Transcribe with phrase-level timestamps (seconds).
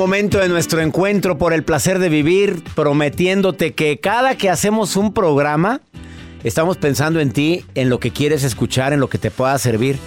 [0.00, 5.12] Momento de nuestro encuentro por el placer de vivir, prometiéndote que cada que hacemos un
[5.12, 5.82] programa,
[6.42, 9.98] estamos pensando en ti, en lo que quieres escuchar, en lo que te pueda servir.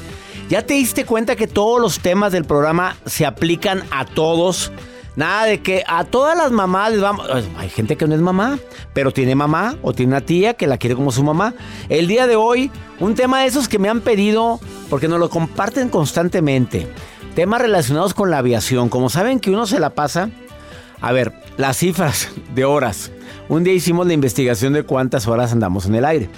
[0.50, 4.72] ¿Ya te diste cuenta que todos los temas del programa se aplican a todos?
[5.16, 7.30] Nada de que a todas las mamás les vamos.
[7.56, 8.58] Hay gente que no es mamá,
[8.96, 11.54] pero tiene mamá o tiene una tía que la quiere como su mamá.
[11.90, 14.60] El día de hoy, un tema de esos que me han pedido
[14.90, 16.88] porque nos lo comparten constantemente.
[17.36, 18.90] Temas relacionados con la aviación.
[18.90, 20.30] Como saben que uno se la pasa.
[21.02, 23.12] A ver, las cifras de horas.
[23.50, 26.30] Un día hicimos la investigación de cuántas horas andamos en el aire.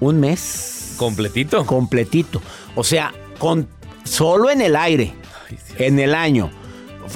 [0.00, 0.94] Un mes.
[0.96, 1.66] ¿Completito?
[1.66, 2.40] Completito.
[2.74, 3.68] O sea, con
[4.04, 5.14] solo en el aire.
[5.78, 6.50] en el año.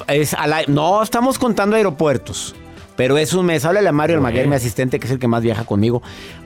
[0.07, 0.35] Es
[0.67, 2.55] no estamos contando aeropuertos.
[2.95, 3.65] Pero es un mes.
[3.65, 6.03] Háblale a Mario Almaguer, mi asistente, que es el que más viaja conmigo.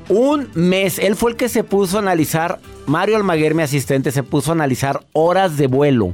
[0.10, 1.00] Un mes.
[1.00, 2.60] Él fue el que se puso a analizar.
[2.86, 6.14] Mario Almaguer, mi asistente, se puso a analizar horas de vuelo.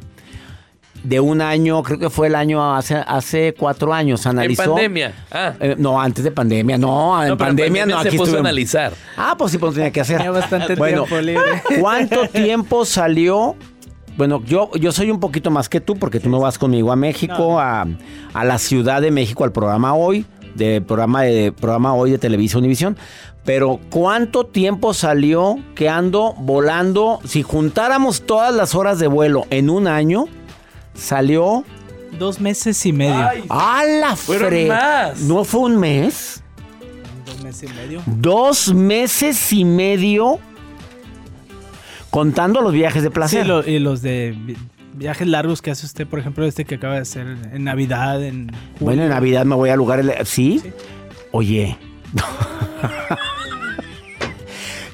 [1.03, 4.25] De un año, creo que fue el año hace, hace cuatro años.
[4.27, 4.63] Analizó.
[4.63, 5.13] En pandemia.
[5.31, 5.53] Ah.
[5.59, 8.01] Eh, no, antes de pandemia, no, en No, en pandemia, no.
[8.03, 8.93] se Aquí puso a analizar.
[9.17, 10.17] Ah, pues sí, pues tenía que hacer.
[10.17, 11.63] Tenía bastante bueno, tiempo libre.
[11.79, 13.55] ¿cuánto tiempo salió?
[14.15, 16.95] Bueno, yo, yo soy un poquito más que tú porque tú no vas conmigo a
[16.95, 17.87] México, a,
[18.33, 20.25] a la Ciudad de México, al programa Hoy,
[20.55, 22.97] de programa, de programa Hoy de Televisa Univisión.
[23.43, 27.19] Pero ¿cuánto tiempo salió que ando volando?
[27.25, 30.25] Si juntáramos todas las horas de vuelo en un año,
[30.93, 31.63] salió
[32.19, 33.15] Dos meses y medio.
[33.49, 35.21] a la fre- más.
[35.21, 36.43] ¿No fue un mes?
[37.25, 38.01] Dos meses y medio.
[38.05, 40.37] Dos meses y medio
[42.09, 43.47] contando los viajes de Sí, placer.
[43.47, 44.35] lo- y los de
[44.93, 48.47] viajes largos que hace usted, por ejemplo, este que acaba de hacer en Navidad, en
[48.47, 48.59] julio.
[48.79, 50.05] Bueno, en Navidad me voy a lugares...
[50.27, 50.61] ¿Sí?
[51.31, 51.77] Oye.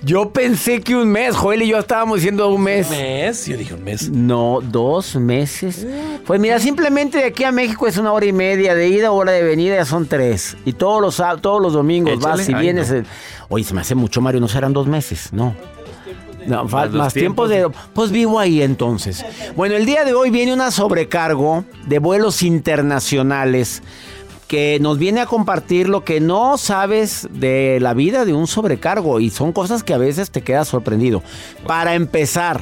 [0.03, 1.35] yo pensé que un mes.
[1.35, 2.87] Joel y yo estábamos diciendo un mes.
[2.89, 3.45] Un mes.
[3.47, 4.09] Yo dije un mes.
[4.09, 5.85] No, dos meses.
[6.25, 9.31] Pues mira, simplemente de aquí a México es una hora y media de ida, hora
[9.31, 10.55] de venida, ya son tres.
[10.65, 12.37] Y todos los, todos los domingos Échale.
[12.37, 12.91] vas y Ay, vienes.
[12.91, 13.03] no.
[13.49, 15.55] Oye, se me hace mucho, Mario, no serán dos meses, no.
[16.47, 17.73] No, Más más tiempo tiempos.
[17.73, 17.79] de...
[17.93, 19.23] Pues vivo ahí entonces.
[19.55, 23.83] Bueno, el día de hoy viene una sobrecargo de vuelos internacionales
[24.47, 29.19] que nos viene a compartir lo que no sabes de la vida de un sobrecargo
[29.19, 31.21] y son cosas que a veces te quedas sorprendido.
[31.65, 32.61] Para empezar,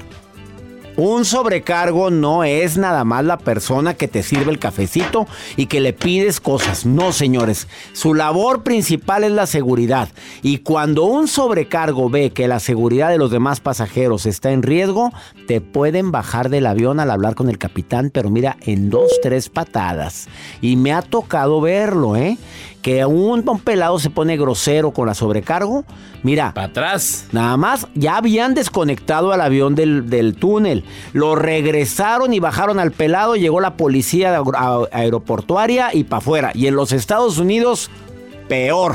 [0.98, 5.28] un sobrecargo no es nada más la persona que te sirve el cafecito
[5.58, 6.86] y que le pides cosas.
[6.86, 7.68] No, señores.
[7.94, 10.10] Su labor principal es la seguridad.
[10.42, 15.12] Y cuando un sobrecargo ve que la seguridad de los demás pasajeros está en riesgo,
[15.48, 19.50] te pueden bajar del avión al hablar con el capitán, pero mira, en dos, tres
[19.50, 20.28] patadas.
[20.62, 22.38] Y me ha tocado verlo, ¿eh?
[22.86, 25.86] Que un, un pelado se pone grosero con la sobrecargo.
[26.22, 27.26] Mira, Para atrás.
[27.32, 30.84] Nada más, ya habían desconectado al avión del, del túnel.
[31.12, 33.38] Lo regresaron y bajaron al pelado.
[33.38, 34.40] Llegó la policía
[34.92, 36.52] aeroportuaria y para afuera.
[36.54, 37.90] Y en los Estados Unidos,
[38.48, 38.94] peor.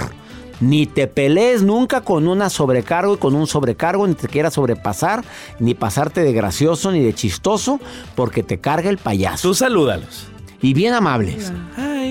[0.61, 5.25] Ni te pelees nunca con una sobrecargo y con un sobrecargo, ni te quieras sobrepasar,
[5.59, 7.81] ni pasarte de gracioso ni de chistoso,
[8.15, 9.49] porque te carga el payaso.
[9.49, 10.29] Tú salúdalos.
[10.63, 11.53] Y bien amables,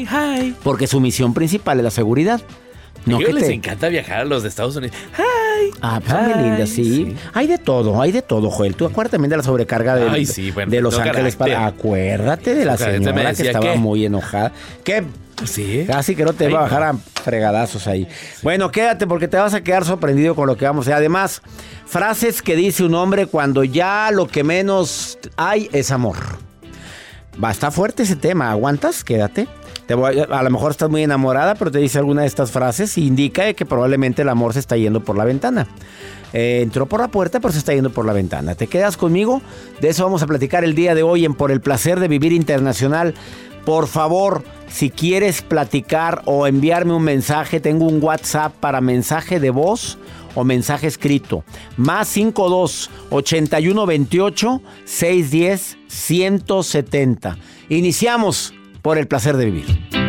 [0.09, 0.55] Hi.
[0.63, 2.41] porque su misión principal es la seguridad.
[3.05, 3.53] No a ellos les te...
[3.53, 4.95] encanta viajar a los de Estados Unidos.
[5.17, 5.71] Hi.
[5.81, 6.83] Ah, pues Ay, lindas, sí.
[6.83, 7.15] sí.
[7.33, 8.75] Hay de todo, hay de todo, Joel.
[8.75, 11.35] Tú acuérdate también de la sobrecarga de, Ay, sí, bueno, de Los no Ángeles.
[11.35, 11.65] Para...
[11.65, 14.51] Acuérdate de la señora que estaba que- muy enojada.
[14.83, 15.03] Que
[15.45, 15.85] Sí.
[15.87, 16.69] casi que no te Ay, iba a no.
[16.69, 16.93] bajar a
[17.23, 18.05] fregadazos ahí.
[18.43, 20.95] Bueno, quédate porque te vas a quedar sorprendido con lo que vamos a hacer.
[20.95, 21.41] Además,
[21.85, 26.17] frases que dice un hombre cuando ya lo que menos hay es amor.
[27.41, 28.51] Va, está fuerte ese tema.
[28.51, 29.05] ¿Aguantas?
[29.05, 29.47] Quédate.
[29.89, 33.53] A lo mejor estás muy enamorada, pero te dice alguna de estas frases y indica
[33.53, 35.67] que probablemente el amor se está yendo por la ventana.
[36.31, 38.53] Eh, entró por la puerta, pero se está yendo por la ventana.
[38.53, 39.41] ¿Te quedas conmigo?
[39.81, 42.33] De eso vamos a platicar el día de hoy en Por el Placer de Vivir
[42.33, 43.15] Internacional.
[43.65, 49.49] Por favor, si quieres platicar o enviarme un mensaje, tengo un WhatsApp para mensaje de
[49.49, 49.97] voz
[50.35, 51.43] o mensaje escrito.
[51.77, 57.37] Más 52 81 28 610 170.
[57.69, 58.53] Iniciamos
[58.89, 60.08] por el placer de vivir.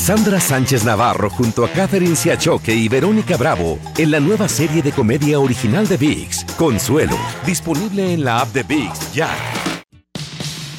[0.01, 4.91] Cassandra Sánchez Navarro junto a Catherine Siachoque y Verónica Bravo en la nueva serie de
[4.91, 7.15] comedia original de VIX, Consuelo,
[7.45, 9.29] disponible en la app de VIX ya.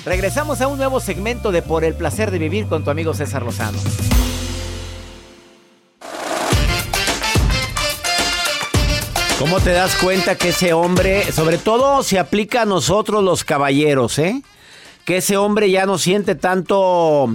[0.04, 3.44] Regresamos a un nuevo segmento de Por el placer de vivir con tu amigo César
[3.44, 3.78] Lozano.
[9.38, 14.18] ¿Cómo te das cuenta que ese hombre, sobre todo se aplica a nosotros los caballeros,
[14.18, 14.42] eh?
[15.04, 17.30] Que ese hombre ya no siente tanto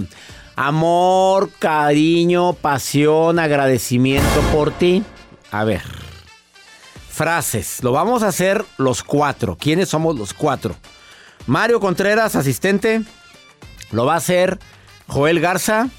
[0.58, 5.04] amor, cariño, pasión, agradecimiento por ti.
[5.52, 5.82] A ver,
[7.08, 7.84] frases.
[7.84, 9.56] Lo vamos a hacer los cuatro.
[9.56, 10.74] ¿Quiénes somos los cuatro?
[11.46, 13.02] Mario Contreras, asistente.
[13.92, 14.58] Lo va a hacer
[15.06, 15.90] Joel Garza.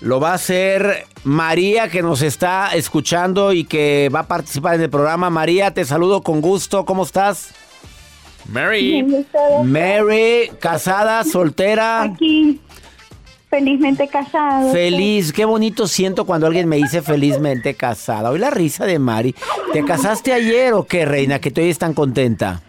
[0.00, 4.82] Lo va a hacer María, que nos está escuchando y que va a participar en
[4.82, 5.28] el programa.
[5.28, 6.86] María, te saludo con gusto.
[6.86, 7.50] ¿Cómo estás?
[8.48, 9.04] Mary.
[9.62, 12.02] Mary, casada, soltera.
[12.02, 12.60] Aquí,
[13.50, 14.72] felizmente casado.
[14.72, 18.30] Feliz, qué bonito siento cuando alguien me dice felizmente casada.
[18.30, 19.34] Hoy la risa de Mari.
[19.72, 22.60] ¿Te casaste ayer o qué, reina, que te oyes tan contenta?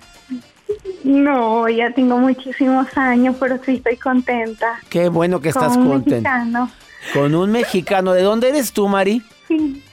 [1.03, 4.79] No, ya tengo muchísimos años, pero sí estoy contenta.
[4.89, 6.37] Qué bueno que estás Con un contenta.
[6.39, 6.71] mexicano,
[7.13, 8.13] Con un mexicano.
[8.13, 9.21] ¿De dónde eres tú, Mari?
[9.47, 9.83] sí,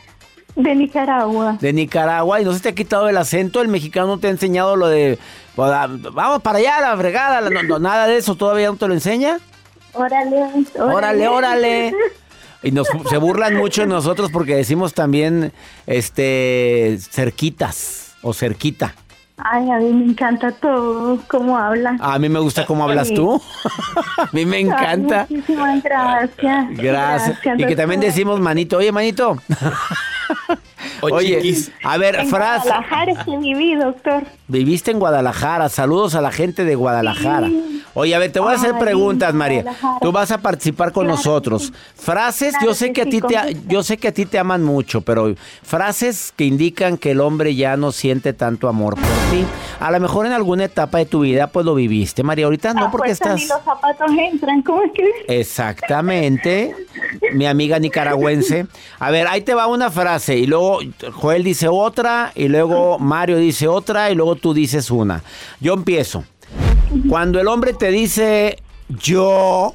[0.56, 1.58] de Nicaragua.
[1.60, 2.40] De Nicaragua.
[2.40, 3.60] ¿Y no se te ha quitado el acento?
[3.60, 5.18] ¿El mexicano no te ha enseñado lo de...
[5.54, 7.40] pues, ah, Vamos para allá, la fregada.
[7.40, 9.38] la- no- no, nada de eso todavía no te lo enseña.
[9.96, 10.44] Órale,
[10.78, 11.94] Órale, órale.
[12.62, 15.52] Y nos, se burlan mucho de nosotros porque decimos también,
[15.86, 18.94] este, cerquitas o cerquita.
[19.38, 21.96] Ay, a mí me encanta todo, cómo habla.
[22.00, 23.40] A mí me gusta cómo hablas tú.
[24.16, 25.26] A mí me encanta.
[25.28, 26.66] Ay, muchísimas gracias.
[26.70, 27.38] Gracias.
[27.58, 28.78] Y que también decimos manito.
[28.78, 29.36] Oye, manito.
[31.00, 31.70] O Oye, chiquis.
[31.82, 32.68] a ver, En frase.
[32.68, 34.24] Guadalajara es que viví, doctor.
[34.48, 35.68] Viviste en Guadalajara.
[35.68, 37.48] Saludos a la gente de Guadalajara.
[37.48, 37.82] Sí.
[37.94, 39.64] Oye, a ver, te voy a hacer Ay, preguntas, María.
[40.02, 41.62] Tú vas a participar con Claro nosotros.
[41.66, 41.72] sí.
[41.96, 44.38] Frases, Claro yo sé que que a ti te yo sé que a ti te
[44.38, 49.04] aman mucho, pero frases que indican que el hombre ya no siente tanto amor por
[49.30, 49.44] ti.
[49.80, 52.44] A lo mejor en alguna etapa de tu vida pues lo viviste, María.
[52.44, 55.04] Ahorita no Ah, porque pues, estás Ni los zapatos entran, ¿cómo es que?
[55.40, 56.74] Exactamente,
[57.32, 58.66] mi amiga nicaragüense.
[58.98, 60.80] A ver, ahí te va una frase y luego
[61.12, 65.22] Joel dice otra y luego Mario dice otra y luego tú dices una.
[65.60, 66.24] Yo empiezo.
[67.08, 69.74] Cuando el hombre te dice yo,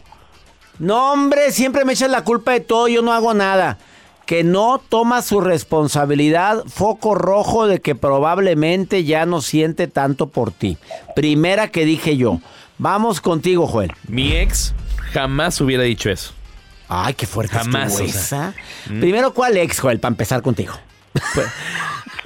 [0.80, 3.78] no hombre, siempre me echas la culpa de todo, yo no hago nada.
[4.26, 10.52] Que no toma su responsabilidad, foco rojo de que probablemente ya no siente tanto por
[10.52, 10.78] ti.
[11.16, 12.40] Primera que dije yo.
[12.78, 13.92] Vamos contigo, Joel.
[14.08, 14.74] Mi ex
[15.12, 16.34] jamás hubiera dicho eso.
[16.88, 18.22] Ay, qué fuerte Jamás, estuvo o sea.
[18.22, 18.54] esa.
[19.00, 20.74] Primero, ¿cuál ex, Joel, para empezar contigo?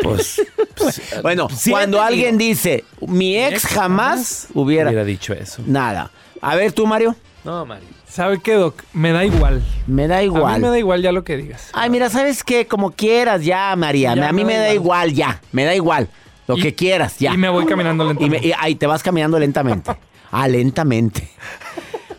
[0.01, 0.41] Pues,
[1.21, 2.49] Bueno, sí, cuando alguien digo.
[2.49, 4.89] dice, mi ex jamás hubiera...
[4.89, 5.63] hubiera dicho eso.
[5.65, 6.11] Nada.
[6.41, 7.15] A ver, tú, Mario.
[7.43, 7.85] No, Mari.
[8.07, 8.83] ¿Sabe qué, Doc?
[8.93, 9.63] Me da igual.
[9.87, 10.61] Me da A mí igual.
[10.61, 11.69] me da igual ya lo que digas.
[11.73, 12.65] Ay, mira, ¿sabes qué?
[12.67, 14.15] Como quieras, ya, María.
[14.15, 15.41] Ya, a mí me da igual, ya.
[15.51, 16.07] Me da igual.
[16.47, 17.33] Lo Y- que quieras, ya.
[17.33, 18.47] Y me voy caminando Y, me- lentamente.
[18.47, 19.91] y ahí te vas caminando lentamente.
[20.31, 21.29] Ah, lentamente.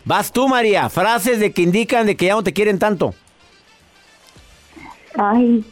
[0.03, 0.89] Vas tú, María.
[0.89, 3.13] Frases de que indican de que ya no te quieren tanto.
[5.15, 5.63] Ay,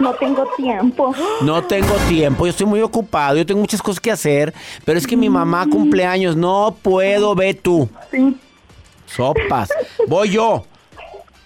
[0.00, 1.14] no tengo tiempo.
[1.42, 4.52] No tengo tiempo, yo estoy muy ocupado, yo tengo muchas cosas que hacer,
[4.84, 7.88] pero es que mi mamá cumpleaños, no puedo, ve tú.
[8.10, 8.36] Sí.
[9.06, 9.68] Sopas.
[10.06, 10.64] Voy yo.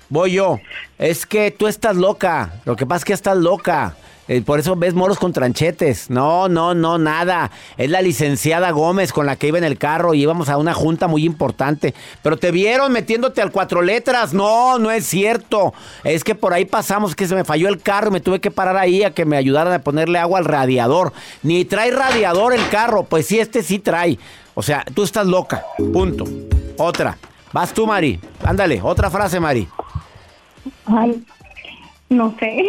[0.09, 0.59] Voy yo.
[0.99, 2.61] Es que tú estás loca.
[2.65, 3.97] Lo que pasa es que estás loca.
[4.27, 6.09] Eh, por eso ves moros con tranchetes.
[6.11, 7.51] No, no, no, nada.
[7.77, 10.75] Es la licenciada Gómez con la que iba en el carro y íbamos a una
[10.75, 11.95] junta muy importante.
[12.23, 14.33] Pero te vieron metiéndote al cuatro letras.
[14.33, 15.75] No, no es cierto.
[16.05, 18.51] Es que por ahí pasamos, que se me falló el carro y me tuve que
[18.51, 21.13] parar ahí a que me ayudaran a ponerle agua al radiador.
[21.43, 23.05] Ni trae radiador el carro.
[23.05, 24.19] Pues sí, este sí trae.
[24.55, 25.65] O sea, tú estás loca.
[25.93, 26.25] Punto.
[26.79, 27.19] Otra.
[27.53, 28.19] Vas tú, Mari.
[28.43, 29.69] Ándale, otra frase, Mari.
[30.87, 31.25] Ay,
[32.11, 32.65] no sé.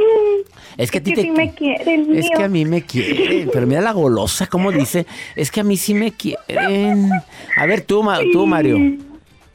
[0.78, 2.16] Es que a ti te- sí me quieren.
[2.16, 3.50] Es que a mí me quieren.
[3.52, 5.06] Pero mira la golosa, como dice.
[5.36, 7.10] Es que a mí sí me quieren.
[7.58, 8.78] A ver, tú, Ma- tú Mario.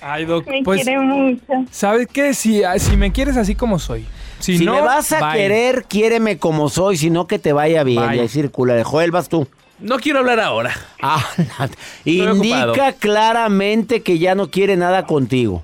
[0.00, 1.42] Ay, Doc, Me pues, quiere mucho.
[1.70, 2.32] ¿sabes qué?
[2.32, 4.06] Si, ah, si me quieres así como soy.
[4.38, 5.36] Si, Si, no, me vas a bye.
[5.38, 8.06] querer, quiéreme como soy, si no que te vaya bien.
[8.08, 8.16] Bye.
[8.16, 8.72] Y ahí circula.
[8.74, 9.46] De Joel, vas tú.
[9.78, 10.74] No quiero hablar ahora.
[11.02, 11.22] Ah,
[12.06, 12.94] indica ocupado.
[12.98, 15.62] claramente que ya no quiere nada contigo.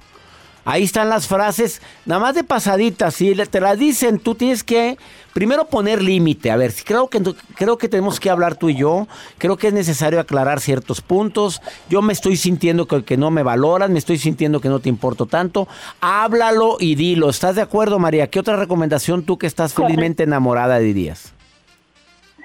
[0.66, 3.14] Ahí están las frases, nada más de pasaditas.
[3.14, 4.98] Si te las dicen, tú tienes que
[5.32, 6.50] primero poner límite.
[6.50, 7.22] A ver, creo que
[7.54, 9.06] creo que tenemos que hablar tú y yo.
[9.38, 11.62] Creo que es necesario aclarar ciertos puntos.
[11.88, 14.88] Yo me estoy sintiendo que, que no me valoran, me estoy sintiendo que no te
[14.88, 15.68] importo tanto.
[16.00, 17.30] Háblalo y dilo.
[17.30, 18.28] ¿Estás de acuerdo, María?
[18.28, 21.32] ¿Qué otra recomendación tú que estás felizmente enamorada dirías?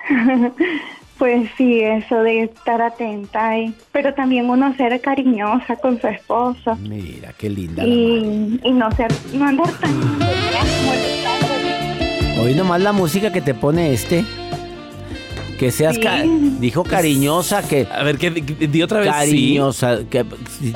[1.22, 3.56] Pues sí, eso de estar atenta.
[3.60, 6.76] y- pero también uno ser cariñosa con su esposo.
[6.78, 7.84] Mira, qué linda.
[7.86, 12.42] Y, y no ser, no andar tan molestando.
[12.42, 14.26] Oí nomás la música que te pone este.
[15.60, 16.02] Que seas, Sí.
[16.02, 16.24] ca-
[16.60, 19.10] dijo cariñosa, que A ver, ¿qué, qué- di otra vez?
[19.10, 19.14] sí?
[19.30, 20.26] cariñosa, que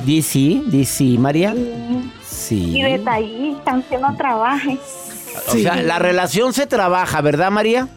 [0.04, 1.56] di sí, di sí, María.
[1.56, 2.80] Y Sí.
[2.80, 4.78] detallista, aunque no trabaje.
[5.48, 7.88] O sea, la relación se trabaja, ¿verdad, María?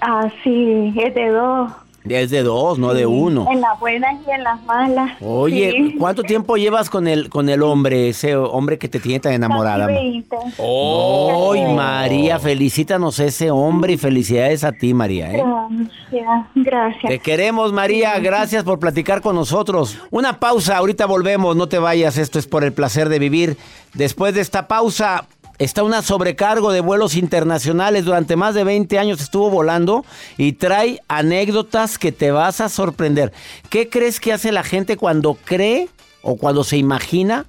[0.00, 1.70] Ah, sí, es de dos.
[2.08, 3.46] Es de dos, no de uno.
[3.52, 5.10] En las buenas y en las malas.
[5.20, 5.96] Oye, Sí.
[5.98, 9.86] ¿cuánto tiempo llevas con el con el hombre, ese hombre que te tiene tan enamorada?
[9.86, 10.36] Casi 20.
[10.56, 11.52] Oh.
[11.52, 15.30] Ay, María, felicítanos a ese hombre y felicidades a ti, María.
[15.30, 15.42] ¿eh?
[15.44, 17.04] Gracias, gracias.
[17.10, 18.18] Te queremos, María.
[18.18, 19.98] Gracias por platicar con nosotros.
[20.10, 21.54] Una pausa, ahorita volvemos.
[21.54, 22.16] No te vayas.
[22.16, 23.58] Esto es por el placer de vivir.
[23.92, 25.26] Después de esta pausa,
[25.60, 28.04] está una sobrecargo de vuelos internacionales.
[28.04, 30.04] Durante más de 20 años estuvo volando
[30.36, 33.32] y trae anécdotas que te vas a sorprender.
[33.68, 35.88] ¿Qué crees que hace la gente cuando cree
[36.22, 37.46] o cuando se imagina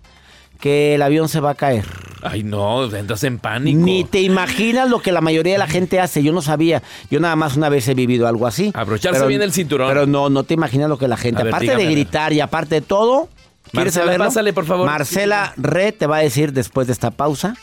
[0.59, 1.85] que el avión se va a caer?
[2.21, 3.79] Ay, no, entras en pánico.
[3.79, 6.21] Ni te imaginas lo que la mayoría de la gente hace.
[6.21, 6.83] Yo no sabía.
[7.09, 8.71] Yo nada más una vez he vivido algo así.
[8.75, 9.87] Abrocharse bien el cinturón.
[9.87, 11.43] Pero no, no te imaginas lo que la gente.
[11.43, 13.29] Ver, aparte dígame, de gritar y aparte de todo.
[13.71, 14.25] ¿Quieres Marcela, saberlo?
[14.25, 14.85] pásale, por favor.
[14.85, 17.55] Marcela Re te va a decir después de esta pausa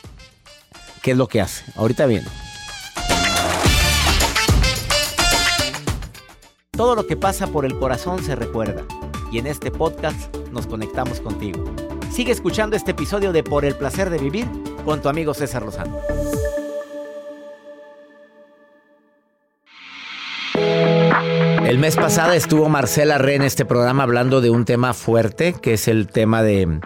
[1.03, 1.65] qué es lo que hace.
[1.77, 2.27] Ahorita viene.
[6.71, 8.85] Todo lo que pasa por el corazón se recuerda.
[9.33, 11.65] Y en este podcast nos conectamos contigo.
[12.11, 14.47] Sigue escuchando este episodio de Por el placer de vivir
[14.85, 15.99] con tu amigo César Lozano.
[21.69, 25.75] El mes pasado estuvo Marcela Re en este programa hablando de un tema fuerte, que
[25.75, 26.81] es el tema de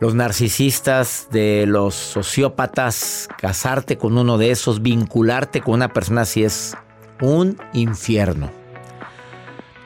[0.00, 6.44] los narcisistas, de los sociópatas, casarte con uno de esos, vincularte con una persona así
[6.44, 6.76] es
[7.20, 8.50] un infierno.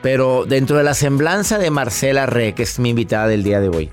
[0.01, 3.69] Pero dentro de la semblanza de Marcela Re, que es mi invitada del día de
[3.69, 3.89] hoy,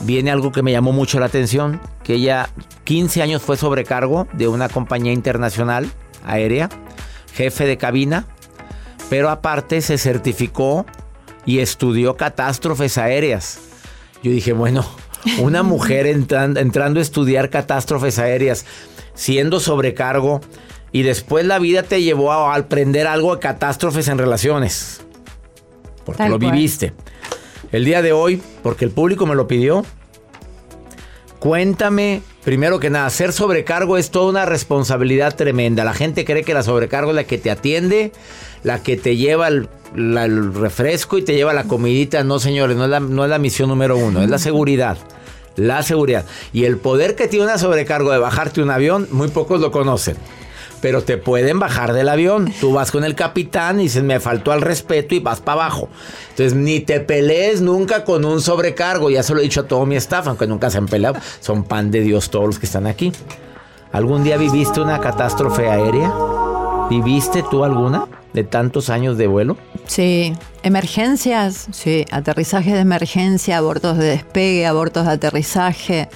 [0.00, 2.48] viene algo que me llamó mucho la atención, que ella
[2.84, 5.90] 15 años fue sobrecargo de una compañía internacional
[6.24, 6.68] aérea,
[7.34, 8.26] jefe de cabina,
[9.10, 10.86] pero aparte se certificó
[11.44, 13.60] y estudió catástrofes aéreas.
[14.22, 14.84] Yo dije, bueno,
[15.40, 18.64] una mujer entran- entrando a estudiar catástrofes aéreas,
[19.14, 20.40] siendo sobrecargo,
[20.92, 25.00] y después la vida te llevó a aprender algo de catástrofes en relaciones.
[26.04, 26.52] Porque Tal lo cual.
[26.52, 26.92] viviste.
[27.72, 29.84] El día de hoy, porque el público me lo pidió,
[31.38, 35.84] Cuéntame, primero que nada, ser sobrecargo es toda una responsabilidad tremenda.
[35.84, 38.10] La gente cree que la sobrecargo es la que te atiende,
[38.64, 42.24] la que te lleva el, la- refresco y te lleva la comidita.
[42.24, 44.98] No, señores, no es, la, no es la misión número uno, es la seguridad.
[45.54, 46.24] La seguridad.
[46.52, 50.16] Y el poder que tiene una sobrecargo de bajarte un avión, muy pocos lo conocen.
[50.80, 52.52] Pero te pueden bajar del avión.
[52.60, 55.88] Tú vas con el capitán y dices, me faltó al respeto y vas para abajo.
[56.30, 59.10] Entonces, ni te pelees nunca con un sobrecargo.
[59.10, 61.18] Ya se lo he dicho a todo mi staff, aunque nunca se han peleado.
[61.40, 63.12] Son pan de Dios todos los que están aquí.
[63.92, 66.12] ¿Algún día viviste una catástrofe aérea?
[66.90, 69.56] ¿Viviste tú alguna de tantos años de vuelo?
[69.86, 76.08] Sí, emergencias, sí, aterrizaje de emergencia, abortos de despegue, abortos de aterrizaje,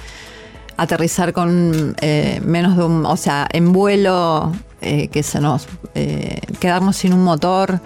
[0.82, 6.40] aterrizar con eh, menos de un, o sea, en vuelo, eh, que se nos, eh,
[6.60, 7.80] quedarnos sin un motor.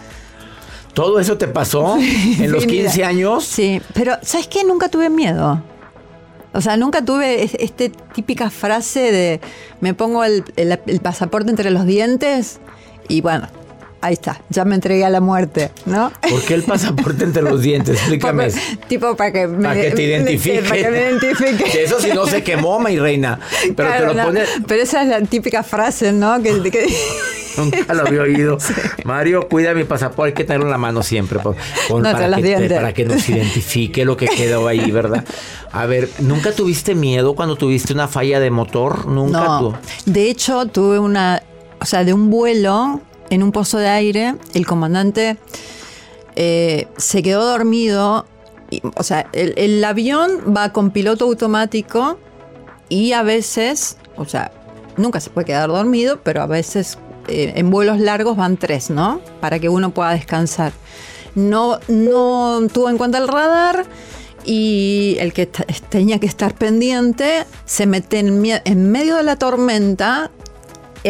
[0.95, 2.85] ¿Todo eso te pasó en los Sí, mira.
[2.91, 3.45] 15 años?
[3.45, 4.65] Sí, pero ¿sabes qué?
[4.65, 5.63] Nunca tuve miedo.
[6.55, 9.41] O sea, nunca tuve es- este típica frase de
[9.81, 12.61] me pongo el, el- el pasaporte entre los dientes
[13.09, 13.47] y bueno,
[14.07, 16.13] ahí está, ya me entregué a la muerte, ¿no?
[16.29, 17.97] ¿Por qué el pasaporte entre los dientes?
[17.99, 18.49] Explícame.
[18.89, 20.63] tipo para que me, Para que te identifique.
[20.63, 21.65] Para que me identifique.
[21.65, 23.39] Que eso si no se quemó, mi reina.
[23.77, 24.49] Pero Claro, te lo no, pones.
[24.67, 26.43] Pero esa es la típica frase, ¿no?
[26.43, 26.87] Que, que-
[27.57, 28.59] Nunca lo había oído.
[29.05, 31.39] Mario, cuida mi pasaporte, hay que tenerlo en la mano siempre.
[31.39, 31.57] por-
[31.89, 35.25] por- No, para, que, para que nos identifique lo que quedó ahí, ¿verdad?
[35.73, 39.07] A ver, ¿nunca tuviste miedo cuando tuviste una falla de motor?
[39.07, 39.59] Nunca no.
[39.59, 39.75] tú.
[40.11, 41.43] De hecho, tuve una,
[41.81, 45.37] o sea, de un vuelo en un pozo de aire, el comandante
[46.37, 48.27] eh, se quedó dormido.
[48.71, 52.19] y- o sea, el, avión va con piloto automático
[52.89, 54.51] y a veces, o sea,
[54.97, 59.21] nunca se puede quedar dormido, pero a veces eh, en vuelos largos van tres, ¿no?
[59.41, 60.73] Para que uno pueda descansar.
[61.37, 63.85] No, no tuvo en cuenta el radar
[64.45, 70.31] y el que tenía que estar pendiente se mete en medio de la tormenta,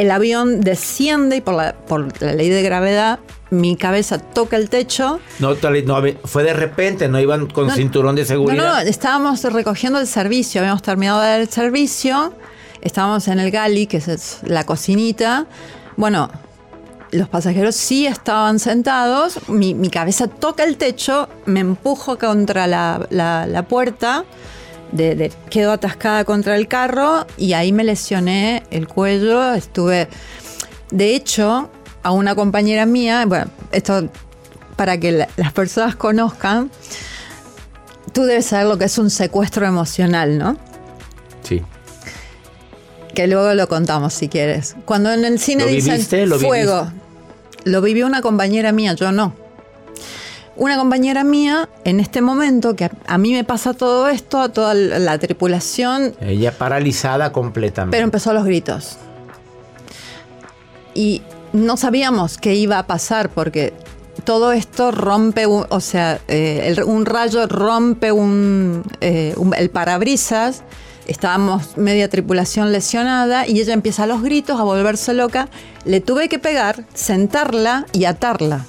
[0.00, 3.18] el avión desciende y por la, por la ley de gravedad
[3.50, 5.20] mi cabeza toca el techo.
[5.38, 8.56] No, no, fue de repente, no iban con No, cinturón de seguridad.
[8.64, 12.34] no, no, estábamos recogiendo el servicio, habíamos terminado de dar el servicio,
[12.80, 15.46] estábamos en el gali, que es la cocinita.
[15.96, 16.28] Bueno,
[17.12, 23.06] los pasajeros sí estaban sentados, mi, mi cabeza toca el techo, me empujo contra la,
[23.10, 24.24] la- la puerta,
[24.92, 30.08] de, de- quedo atascada contra el carro y ahí me lesioné el cuello, estuve...
[30.90, 31.70] De hecho,
[32.04, 34.08] a una compañera mía, bueno, esto
[34.76, 36.70] para que la- las personas conozcan,
[38.12, 40.56] tú debes saber lo que es un secuestro emocional, ¿no?
[41.42, 41.62] Sí.
[43.14, 44.76] Que luego lo contamos si quieres.
[44.84, 46.26] Cuando en el cine ¿Lo dicen viviste?
[46.26, 47.70] ¿Lo fuego, viviste?
[47.70, 49.34] lo vivió una compañera mía, yo no.
[50.58, 54.72] Una compañera mía, en este momento, que a, mí me pasa todo esto, a toda
[54.72, 57.94] la la tripulación, Ella paralizada completamente.
[57.94, 58.96] pero empezó los gritos.
[60.94, 61.20] Y
[61.52, 63.74] no sabíamos qué iba a pasar porque
[64.24, 69.68] todo esto rompe, un- o sea, eh, el- un rayo rompe un, eh, un- el
[69.68, 70.62] parabrisas.
[71.06, 75.48] Estábamos media tripulación lesionada y ella empieza a los gritos, a volverse loca.
[75.84, 78.64] Le tuve que pegar, sentarla y atarla.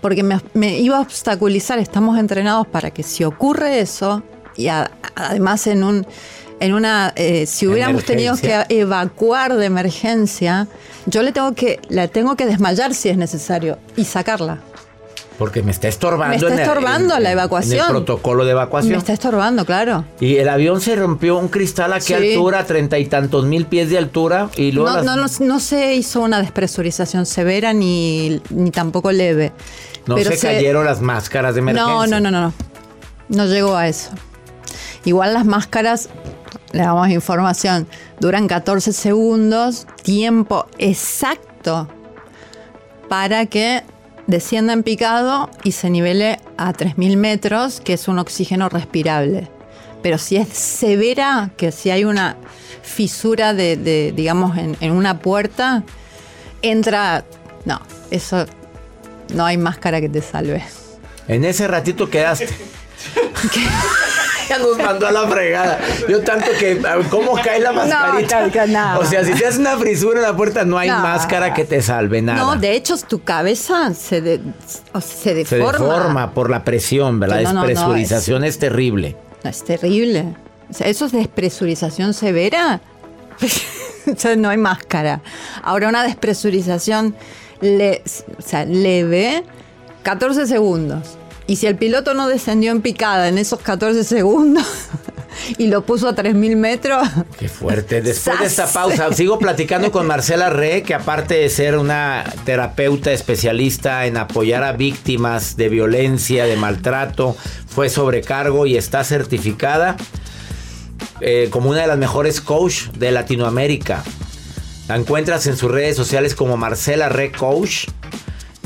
[0.00, 1.78] Porque me, me iba a obstaculizar.
[1.78, 4.22] Estamos entrenados para que si ocurre eso,
[4.56, 6.06] y a- además en un
[6.60, 10.66] en una eh, si hubiéramos tenido que evacuar de emergencia,
[11.06, 14.58] yo le tengo que la tengo que desmayar si es necesario y sacarla.
[15.38, 16.30] Porque me está estorbando.
[16.30, 17.78] Me está en el- estorbando en- la En evacuación.
[17.86, 18.92] el protocolo de evacuación.
[18.92, 20.04] Me está estorbando, claro.
[20.18, 22.32] Y el avión se rompió un cristal a qué Sí.
[22.32, 24.50] altura, treinta y tantos mil pies de altura.
[24.56, 29.12] Y luego No, las- no, no, no se hizo una despresurización severa ni, ni tampoco
[29.12, 29.52] leve.
[30.06, 31.92] no pero se, cayeron las máscaras de emergencia.
[31.92, 32.52] No, no, no, no, no.
[33.28, 34.10] No llegó a eso.
[35.04, 36.08] Igual las máscaras,
[36.72, 37.86] le damos información,
[38.18, 41.88] duran 14 segundos, tiempo exacto
[43.08, 43.82] para que
[44.28, 49.48] descienda en picado y se nivele a 3.000 metros, que es un oxígeno respirable.
[50.02, 52.36] Pero si es severa, que si hay una
[52.82, 55.82] fisura de, de, digamos, en, en una puerta,
[56.62, 57.24] entra...
[57.64, 58.46] No, eso
[59.34, 60.62] no hay máscara que te salve.
[61.26, 62.48] En ese ratito quedaste.
[64.48, 65.78] ya nos mandó a la fregada.
[66.08, 66.80] Yo tanto que.
[67.10, 68.46] ¿Cómo cae la mascarita?
[68.66, 69.00] No, no.
[69.00, 71.82] O sea, si te haces una frisura en la puerta, no hay máscara que te
[71.82, 72.38] salve nada.
[72.38, 74.40] No, de hecho, tu cabeza se, de-
[74.92, 76.32] o sea, se Se deforma.
[76.32, 77.42] por la presión, ¿verdad?
[77.42, 79.16] No, no, no, Despresurización es terrible.
[79.44, 80.34] Es terrible.
[80.70, 82.80] O sea, eso es despresurización severa.
[84.12, 85.20] o sea, no hay máscara.
[85.62, 87.14] Ahora, una despresurización
[87.60, 88.02] le-
[88.38, 89.44] o sea, leve,
[90.02, 91.16] 14 segundos.
[91.48, 94.66] Y si el piloto no descendió en picada en esos 14 segundos
[95.58, 97.08] y lo puso a 3.000 metros,
[97.38, 98.02] Qué fuerte.
[98.02, 103.12] Después de esta pausa, sigo platicando con Marcela Re, que aparte de ser una terapeuta
[103.12, 107.34] especialista en apoyar a víctimas de violencia, de maltrato,
[107.66, 109.96] fue sobrecargo y está certificada
[111.22, 114.04] eh, como una de las mejores coach de Latinoamérica.
[114.86, 117.86] La encuentras en sus redes sociales como Marcela Re Coach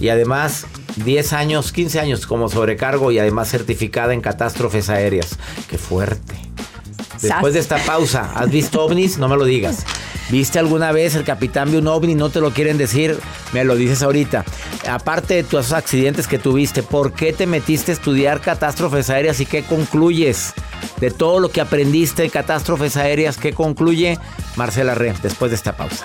[0.00, 5.38] y además 10 años, 15 años como sobrecargo y además certificada en catástrofes aéreas.
[5.68, 6.34] Qué fuerte.
[7.20, 9.18] Después de esta pausa, ¿has visto ovnis?
[9.18, 9.84] No me lo digas.
[10.30, 13.18] ¿Viste alguna vez el capitán vio un ovni no te lo quieren decir?
[13.52, 14.44] Me lo dices ahorita.
[14.88, 19.46] Aparte de tus accidentes que tuviste, ¿por qué te metiste a estudiar catástrofes aéreas y
[19.46, 20.54] qué concluyes?
[21.00, 24.18] De todo lo que aprendiste de catástrofes aéreas, ¿qué concluye
[24.56, 26.04] Marcela Re después de esta pausa?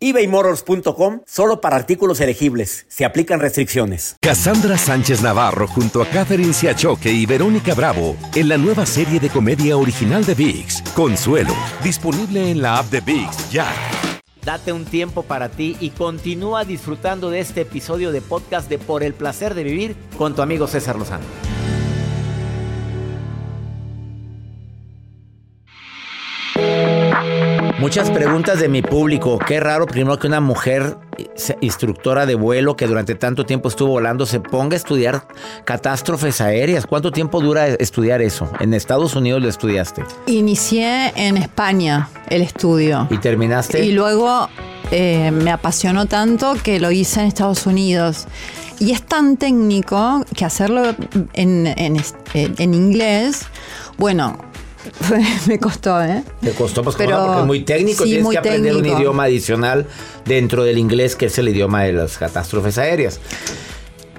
[0.00, 2.86] ebaymotors.com solo para artículos elegibles.
[2.88, 4.16] Se aplican restricciones.
[4.20, 9.28] Cassandra Sánchez Navarro junto a Catherine Siachoque y Verónica Bravo en la nueva serie de
[9.28, 13.66] comedia original de VIX, Consuelo, disponible en la app de VIX ya.
[14.44, 19.02] Date un tiempo para ti y continúa disfrutando de este episodio de podcast de Por
[19.02, 21.26] el placer de vivir con tu amigo César Lozano.
[27.78, 29.38] Muchas preguntas de mi público.
[29.38, 30.96] Qué raro, primero que una mujer
[31.60, 35.28] instructora de vuelo que durante tanto tiempo estuvo volando se ponga a estudiar
[35.64, 36.86] catástrofes aéreas.
[36.88, 38.50] ¿Cuánto tiempo dura estudiar eso?
[38.58, 40.02] ¿En Estados Unidos lo estudiaste?
[40.26, 43.06] Inicié en España el estudio.
[43.10, 43.84] ¿Y terminaste?
[43.84, 44.48] Y luego
[44.90, 48.26] eh, me apasionó tanto que lo hice en Estados Unidos.
[48.80, 50.96] Y es tan técnico que hacerlo
[51.32, 51.96] en, en,
[52.34, 53.46] en inglés,
[53.98, 54.36] bueno,
[55.46, 56.22] me costó, ¿eh?
[56.40, 58.04] Te costó, pues, porque es muy técnico.
[58.04, 59.86] Tienes que aprender un idioma adicional
[60.24, 63.20] dentro del inglés, que es el idioma de las catástrofes aéreas.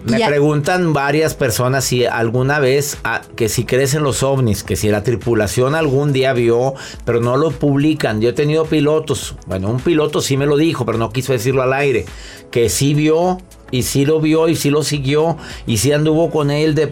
[0.05, 4.75] Me preguntan varias personas si alguna vez, ah, que si crees en los ovnis, que
[4.75, 6.73] si la tripulación algún día vio,
[7.05, 8.21] pero no lo publican.
[8.21, 11.63] Yo he tenido pilotos, bueno, un piloto sí me lo dijo, pero no quiso decirlo
[11.63, 12.05] al aire,
[12.49, 13.39] que sí vio
[13.71, 16.91] y sí lo vio y sí lo siguió y sí anduvo con él de,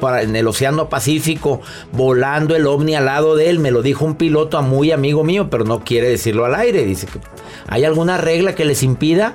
[0.00, 1.60] para, en el Océano Pacífico
[1.92, 3.58] volando el ovni al lado de él.
[3.58, 6.84] Me lo dijo un piloto muy amigo mío, pero no quiere decirlo al aire.
[6.84, 7.20] Dice que
[7.68, 9.34] hay alguna regla que les impida.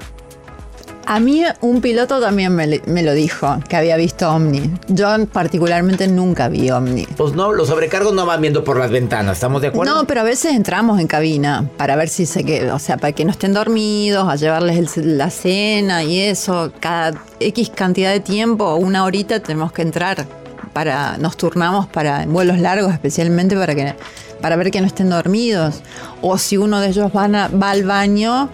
[1.10, 2.68] A mí un piloto también me,
[3.04, 4.70] lo dijo, que había visto ovni.
[4.90, 7.06] Yo particularmente nunca vi ovni.
[7.16, 9.96] Pues no, los sobrecargos no van viendo por las ventanas, ¿estamos de acuerdo?
[9.96, 13.14] No, pero a veces entramos en cabina para ver si se queda, o sea, para
[13.14, 16.74] que no estén dormidos, a llevarles la cena y eso.
[16.82, 20.26] Cada X cantidad de tiempo, una horita tenemos que entrar.
[20.74, 23.96] Para, nos turnamos para vuelos largos especialmente para que
[24.42, 25.82] para ver que no estén dormidos.
[26.22, 28.50] O si uno de ellos van va al baño,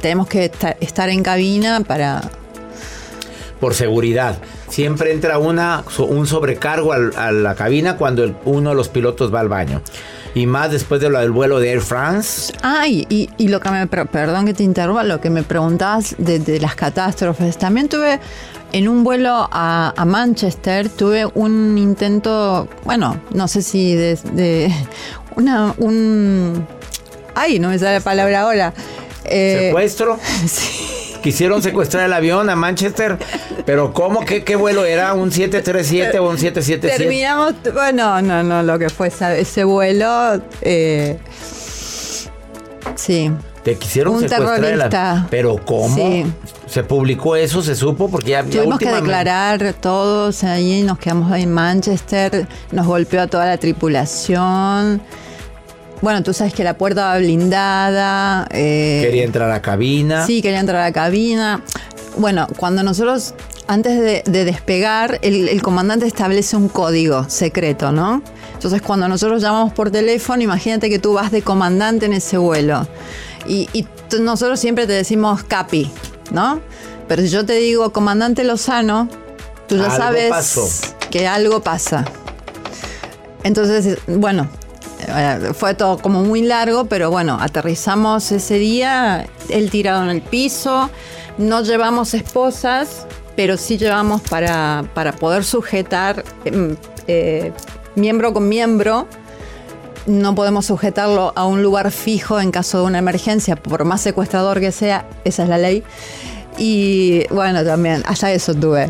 [0.00, 2.22] tenemos que estar en cabina para...
[3.60, 4.38] Por seguridad.
[4.68, 9.48] Siempre entra una, un sobrecargo a la cabina cuando uno de los pilotos va al
[9.48, 9.82] baño.
[10.34, 12.52] Y más después de lo del vuelo de Air France.
[12.62, 16.74] Ay, y, lo que me, perdón que te interrumpa, lo que me preguntabas de, las
[16.74, 17.58] catástrofes.
[17.58, 18.20] También tuve
[18.72, 24.70] en un vuelo a, Manchester, tuve un intento, bueno, no sé si de,
[25.36, 26.66] una, un...
[27.34, 28.74] Ay, no me sale la palabra ahora.
[29.30, 30.18] Eh, ¿Secuestro?
[31.22, 33.18] Quisieron secuestrar el avión a Manchester,
[33.66, 34.24] pero ¿cómo?
[34.24, 35.14] ¿Qué, vuelo era?
[35.14, 36.96] ¿Un 737 o un 777?
[36.96, 41.18] Terminamos, bueno, no, no, lo que fue ese, vuelo, eh,
[42.94, 43.32] sí.
[43.64, 45.26] Te quisieron un secuestrar terrorista.
[45.28, 46.24] Pero ¿cómo?
[46.66, 47.62] ¿Se publicó eso?
[47.62, 48.08] ¿Se supo?
[48.08, 53.26] Porque ya Tuvimos que declarar todos ahí, nos quedamos ahí en Manchester, nos golpeó a
[53.26, 55.02] toda la tripulación.
[56.00, 58.46] Bueno, tú sabes que la puerta va blindada.
[58.50, 60.26] Eh, quería entrar a la cabina.
[60.26, 61.62] Sí, quería entrar a la cabina.
[62.18, 63.34] Bueno, cuando nosotros,
[63.66, 68.22] antes de, despegar, el, comandante establece un código secreto, ¿no?
[68.54, 72.86] Entonces, cuando nosotros llamamos por teléfono, imagínate que tú vas de comandante en ese vuelo.
[73.46, 73.86] Y,
[74.20, 75.90] nosotros siempre te decimos Capi,
[76.30, 76.60] ¿no?
[77.08, 79.08] Pero si yo te digo comandante Lozano,
[79.68, 82.06] tú ya sabes que algo pasa.
[83.44, 84.48] Entonces, bueno,
[85.06, 90.22] eh, fue todo como muy largo, pero bueno, aterrizamos ese día, él tirado en el
[90.22, 90.90] piso,
[91.38, 93.06] no llevamos esposas,
[93.36, 94.84] pero sí llevamos para,
[95.20, 97.52] poder sujetar em, eh,
[97.94, 99.06] miembro con miembro.
[100.06, 104.58] No podemos sujetarlo a un lugar fijo en caso de una emergencia, por más secuestrador
[104.58, 105.84] que sea, esa es la ley.
[106.56, 108.88] Y bueno, también, hasta eso tuve.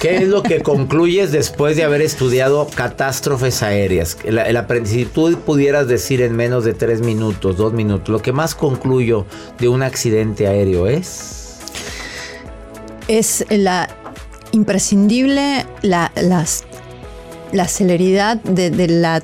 [0.00, 4.16] ¿Qué es lo que concluyes después de haber estudiado catástrofes aéreas?
[4.84, 9.26] si tú pudieras decir en menos de tres minutos, dos minutos, lo que más concluyo
[9.58, 11.56] de un accidente aéreo es...
[13.08, 13.88] Es la
[14.52, 16.12] imprescindible la,
[17.52, 19.20] la celeridad de, la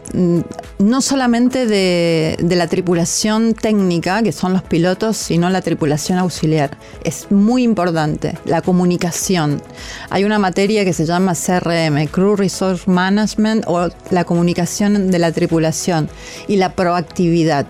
[0.79, 6.77] no solamente de, la tripulación técnica, que son los pilotos, sino la tripulación auxiliar.
[7.05, 9.63] Es muy importante la comunicación.
[10.11, 15.33] Hay una materia que se llama CRM, Crew Resource Management, o la comunicación de la
[15.33, 16.09] tripulación
[16.49, 17.67] y la proactividad,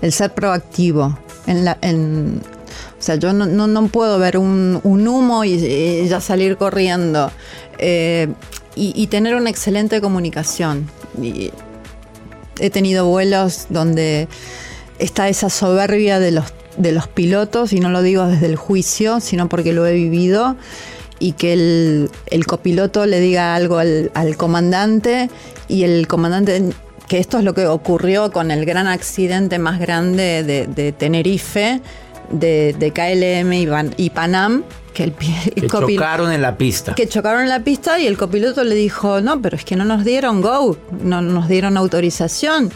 [0.00, 1.18] el ser proactivo.
[1.46, 7.30] O sea, yo no, puedo ver un, humo y, ya salir corriendo.
[7.78, 8.28] Eh,
[8.76, 10.88] y, tener una excelente comunicación.
[12.58, 14.28] He tenido vuelos donde
[14.98, 19.20] está esa soberbia de los, de los pilotos, y no lo digo desde el juicio,
[19.20, 20.56] sino porque lo he vivido,
[21.18, 25.30] y que el, copiloto le diga algo al, comandante
[25.68, 26.70] y el comandante,
[27.08, 31.80] que esto es lo que ocurrió con el gran accidente más grande de, Tenerife,
[32.30, 33.68] de, KLM y,
[34.04, 36.94] y Panam, que el, pi- el Que copil- chocaron en la pista.
[36.94, 39.84] que chocaron en la pista y el copiloto le dijo, no, pero es que no
[39.84, 42.70] nos dieron go, no nos dieron autorización.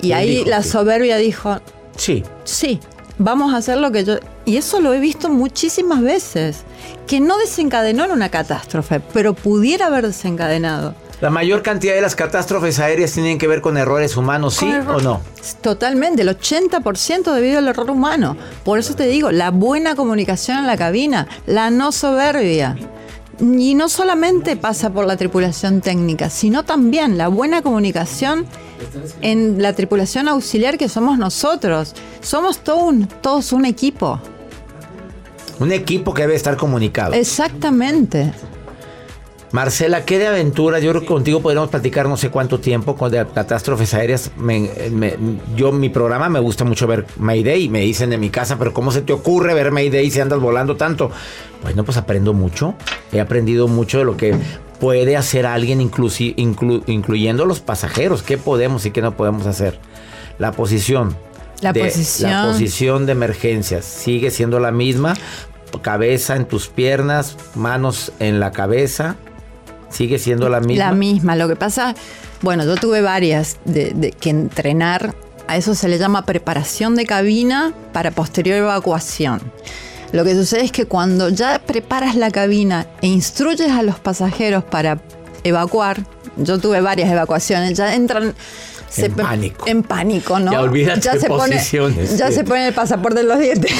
[0.00, 1.60] Y Él ahí la que- soberbia dijo,
[1.96, 2.22] Sí.
[2.44, 2.78] sí,
[3.18, 4.18] vamos a hacer lo que yo...
[4.44, 6.58] Y eso lo he visto muchísimas veces,
[7.06, 10.94] que no desencadenó en una catástrofe, pero pudiera haber desencadenado.
[11.22, 14.96] La mayor cantidad de las catástrofes aéreas tienen que ver con errores humanos, ¿sí error-
[14.96, 15.20] o no?
[15.60, 18.36] Totalmente, el 80% debido al error humano.
[18.64, 22.76] Por eso te digo, la buena comunicación en la cabina, la no soberbia.
[23.40, 28.44] Y no solamente pasa por la tripulación técnica, sino también la buena comunicación
[29.20, 31.94] en la tripulación auxiliar que somos nosotros.
[32.20, 34.20] Somos todo un- todos un equipo.
[35.60, 37.12] Un equipo que debe estar comunicado.
[37.12, 38.32] Exactamente.
[39.52, 40.82] Marcela, ¿qué de aventuras?
[40.82, 44.30] Yo creo que contigo podríamos platicar no sé cuánto tiempo con de catástrofes aéreas.
[44.38, 45.14] Me- me-
[45.54, 47.68] yo, mi programa me gusta mucho ver Mayday.
[47.68, 50.76] Me dicen en mi casa, pero ¿cómo se te ocurre ver Mayday si andas volando
[50.76, 51.10] tanto?
[51.62, 52.74] Bueno, pues aprendo mucho.
[53.12, 54.34] He aprendido mucho de lo que
[54.80, 58.22] puede hacer alguien, inclusi- inclu- incluyendo los pasajeros.
[58.22, 59.78] ¿Qué podemos y qué no podemos hacer?
[60.38, 61.14] La posición.
[61.60, 62.30] La de, posición.
[62.30, 65.12] La posición de emergencia sigue siendo la misma.
[65.82, 69.16] Cabeza en tus piernas, manos en la cabeza.
[69.92, 70.86] Sigue siendo la misma.
[70.86, 71.36] La misma.
[71.36, 71.94] Lo que pasa,
[72.40, 75.14] bueno, yo tuve varias de, de que entrenar.
[75.48, 79.40] A eso se le llama preparación de cabina para posterior evacuación.
[80.12, 84.62] Lo que sucede es que cuando ya preparas la cabina e instruyes a los pasajeros
[84.62, 85.00] para
[85.42, 86.04] evacuar,
[86.36, 88.34] yo tuve varias evacuaciones, ya entran
[88.96, 89.66] En pánico.
[89.66, 90.52] En pánico, ¿no?
[90.52, 92.16] Ya olvídate de pone, posiciones.
[92.16, 93.72] ya se pone el pasaporte en los dientes.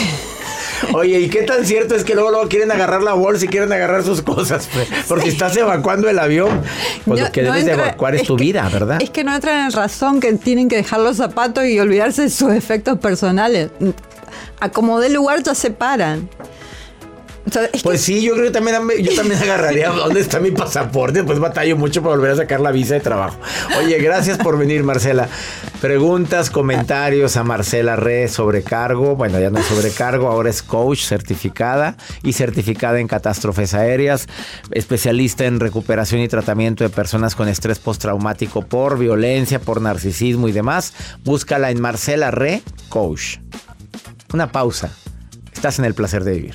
[0.94, 3.72] Oye, ¿y qué tan cierto es que luego, luego quieren agarrar la bolsa y quieren
[3.72, 4.68] agarrar sus cosas?
[5.08, 6.60] Porque estás evacuando el avión.
[7.04, 9.00] Pues No- lo que no debes de entra- evacuar es, es tu que- vida, ¿verdad?
[9.02, 12.30] Es que no entran en razón que tienen que dejar los zapatos y olvidarse de
[12.30, 13.70] sus efectos personales.
[14.60, 16.28] A como dé lugar ya se paran.
[17.46, 20.50] O sea, es Pues sí, yo creo que también yo también agarraría dónde está mi
[20.50, 23.38] pasaporte, pues batallo mucho para volver a sacar la visa de trabajo.
[23.78, 25.28] Oye, gracias por venir, Marcela.
[25.80, 29.16] Preguntas, comentarios a Marcela Re sobrecargo.
[29.16, 34.28] Bueno, ya no es sobrecargo, ahora es coach certificada y certificada en catástrofes aéreas,
[34.70, 40.52] especialista en recuperación y tratamiento de personas con estrés postraumático por violencia, por narcisismo y
[40.52, 40.92] demás.
[41.24, 43.38] Búscala en Marcela Re Coach.
[44.32, 44.90] Una pausa.
[45.52, 46.54] Estás en el placer de vivir.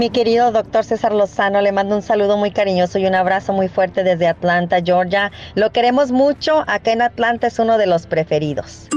[0.00, 3.68] Mi querido doctor César Lozano, le mando un saludo muy cariñoso y un abrazo muy
[3.68, 5.30] fuerte desde Atlanta, Georgia.
[5.56, 8.88] Lo queremos mucho, acá en Atlanta es uno de los preferidos.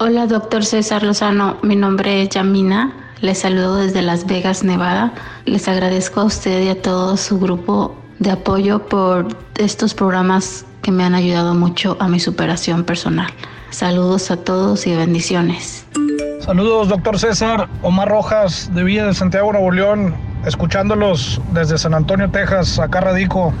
[0.00, 1.56] Hola, doctor César Lozano.
[1.62, 2.92] Mi nombre es Yamina.
[3.20, 5.12] Les saludo desde Las Vegas, Nevada.
[5.44, 10.90] Les agradezco a usted y a todo su grupo de apoyo por estos programas que
[10.90, 13.30] me han ayudado mucho a mi superación personal.
[13.70, 15.86] Saludos a todos y bendiciones.
[16.40, 17.68] Saludos, doctor César.
[17.82, 22.78] Omar Rojas, de Villa de Santiago, Nuevo León, escuchándolos desde San Antonio, Texas.
[22.78, 23.52] Acá radico.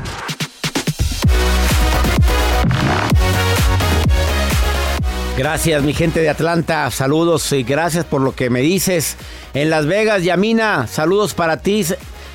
[5.36, 6.90] Gracias, mi gente de Atlanta.
[6.90, 9.16] Saludos y gracias por lo que me dices.
[9.54, 11.84] En Las Vegas, Yamina, saludos para ti.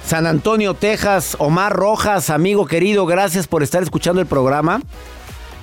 [0.05, 4.81] San Antonio, Texas, Omar Rojas, amigo querido, gracias por estar escuchando el programa.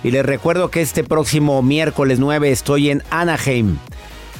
[0.04, 3.76] Y les recuerdo que este próximo miércoles 9 estoy en Anaheim.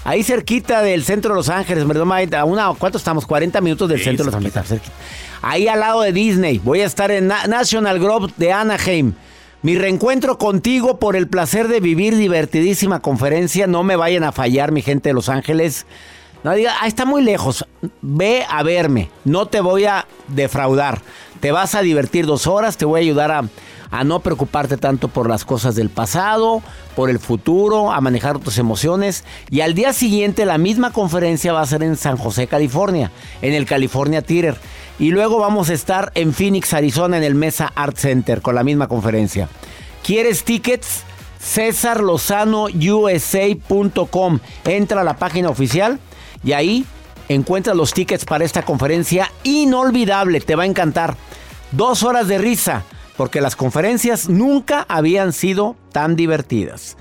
[0.05, 1.85] Ahí cerquita del centro de Los Ángeles.
[1.87, 2.37] Mike?
[2.37, 3.25] A una, ¿Cuánto estamos?
[3.27, 4.69] 40 minutos del Sí, centro de Los Ángeles.
[4.69, 4.93] cerquita.
[5.43, 6.59] Ahí al lado de Disney.
[6.59, 9.13] Voy a estar en Na- National Grove de Anaheim.
[9.63, 13.69] Mi reencuentro contigo por el placer de vivir divertidísima conferencia.
[13.69, 15.87] No me vayan a fallar, mi gente de Los Ángeles.
[16.43, 17.65] No diga, ah, está muy lejos.
[18.01, 19.09] Ve a verme.
[19.25, 21.01] No te voy a defraudar.
[21.39, 22.77] Te vas a divertir dos horas.
[22.77, 23.45] Te voy a ayudar a,
[23.93, 26.63] a no preocuparte tanto por las cosas del pasado,
[26.97, 29.25] por el futuro, a manejar tus emociones.
[29.51, 33.53] Y al día siguiente la misma conferencia va a ser en San José, California, en
[33.53, 34.57] el California Theater.
[34.99, 38.65] Y luego vamos a estar en Phoenix, Arizona, en el Mesa Art Center con la
[38.65, 39.51] misma conferencia.
[40.03, 41.03] ¿Quieres tickets?
[41.39, 44.39] CesarLozanoUSA.com.
[44.65, 45.99] Entra a la página oficial
[46.43, 46.87] y ahí
[47.29, 50.41] encuentras los tickets para esta conferencia inolvidable.
[50.41, 51.15] Te va a encantar.
[51.73, 52.85] Dos horas de risa,
[53.17, 56.97] porque las conferencias nunca habían sido tan divertidas.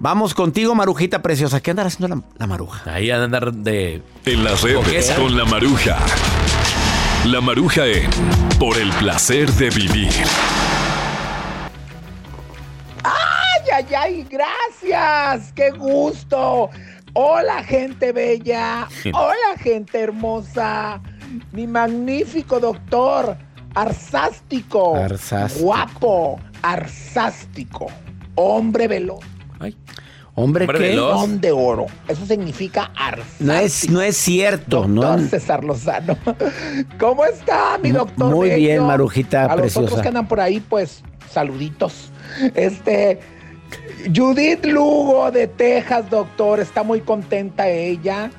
[0.00, 1.60] Vamos contigo, Marujita Preciosa.
[1.60, 2.92] ¿Qué andará haciendo la, la Maruja?
[2.92, 4.02] Ahí a andar de...
[4.24, 5.16] En las redes Coqueta.
[5.16, 5.98] con la maruja.
[7.24, 8.08] La maruja en
[8.60, 10.12] Por el placer de vivir.
[13.02, 14.26] ¡Ay, ay, ay!
[14.30, 15.52] ¡Gracias!
[15.52, 16.70] ¡Qué gusto!
[17.14, 18.86] Hola, gente bella.
[19.12, 21.00] Hola, gente hermosa.
[21.52, 23.36] Mi magnífico doctor.
[23.82, 24.96] Arsástico.
[24.96, 25.64] Arsástico.
[25.64, 26.40] Guapo.
[26.62, 27.86] Arsástico.
[28.34, 29.20] Hombre veloz.
[30.34, 30.94] ¿Hombre, Hombre qué?
[30.94, 31.86] León de oro.
[32.06, 33.44] Eso significa arsástico.
[33.44, 34.82] No es, no es cierto.
[34.86, 36.16] Doctor No, César Lozano.
[37.00, 38.32] ¿Cómo está, mi doctor?
[38.32, 38.58] muy bello?
[38.60, 39.86] bien, Marujita A los preciosa.
[39.86, 42.12] otros que andan por ahí, pues, saluditos.
[42.54, 43.18] Este,
[44.14, 48.30] Judith Lugo de Texas, doctor, está muy contenta ella.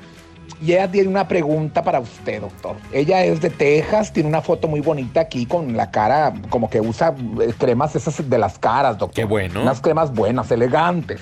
[0.62, 2.76] Y ella tiene una pregunta para usted, doctor.
[2.92, 6.80] Ella es de Texas, tiene una foto muy bonita aquí con la cara, como que
[6.80, 9.14] usa eh, cremas esas de las caras, doctor.
[9.14, 9.62] Qué bueno.
[9.62, 11.20] Unas cremas buenas, elegantes.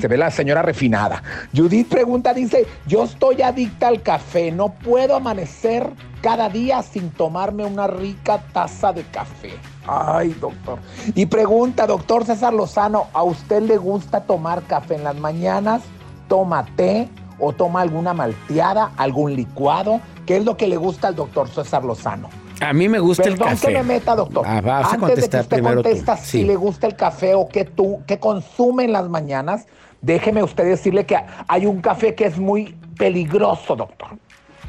[0.00, 1.22] Se ve la señora refinada.
[1.56, 5.88] Judith pregunta, dice, yo estoy adicta al café, no puedo amanecer
[6.20, 9.52] cada día sin tomarme una rica taza de café.
[9.86, 10.78] Ay, doctor.
[11.14, 15.82] Y pregunta, doctor César Lozano, ¿a usted le gusta tomar café en las mañanas?
[16.28, 17.08] ¿Toma té?
[17.38, 20.00] ¿O toma alguna malteada, algún licuado?
[20.26, 22.28] ¿Qué es lo que le gusta al doctor César Lozano?
[22.60, 23.68] A mí me gusta el café.
[23.68, 24.44] que me meta, doctor.
[24.46, 27.48] Ah, vas a Antes de que contestar usted contesta si le gusta el café o
[27.48, 29.66] qué tú, qué consume en las mañanas,
[30.00, 31.18] déjeme usted decirle que
[31.48, 34.08] hay un café que es muy peligroso, doctor.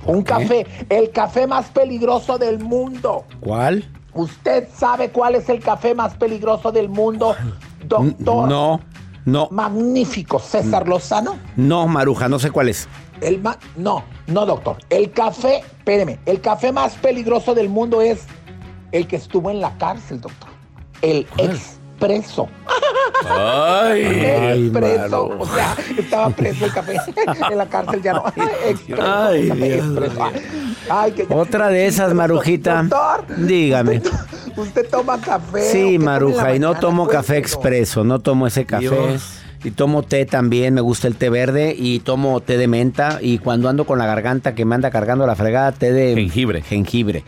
[0.05, 3.25] Un café, el café más peligroso del mundo.
[3.39, 3.85] ¿Cuál?
[4.13, 7.35] ¿Usted sabe cuál es el café más peligroso del mundo,
[7.85, 8.47] doctor?
[8.47, 8.79] No,
[9.25, 11.37] no, Magnífico, César Lozano.
[11.55, 12.87] no, Maruja, no sé cuál es.
[13.21, 14.77] El ma- no, no, doctor.
[14.89, 18.25] El café, espéreme, el café más peligroso del mundo es
[18.91, 20.49] el que estuvo en la cárcel, doctor.
[21.01, 22.47] El expreso.
[23.29, 25.27] Ay, el expreso.
[25.39, 26.95] O sea, estaba preso el café.
[27.51, 28.23] en la cárcel ya no.
[28.67, 29.03] Expreso.
[29.03, 29.85] Ay, café Dios.
[30.89, 32.83] Ay, que ya- Otra de esas, Marujita.
[32.83, 34.01] Doctor, Dígame.
[34.55, 35.49] Usted toma café.
[35.49, 38.83] ¿o qué Sí, Maruja, y no tomo café expreso, no tomo ese café.
[38.89, 39.41] Dios.
[39.63, 43.17] Y tomo té también, me gusta el té verde y tomo té de menta.
[43.19, 46.61] Y cuando ando con la garganta que me anda cargando la fregada, té de Jengibre.
[46.61, 47.23] jengibre.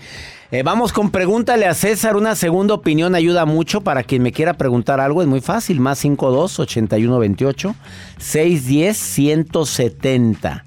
[0.50, 2.16] Eh, vamos con pregúntale a César.
[2.16, 5.22] Una segunda opinión ayuda mucho para quien me quiera preguntar algo.
[5.22, 5.82] Es muy fácil.
[5.82, 7.76] Más 52 81 28
[8.18, 10.66] 610 170.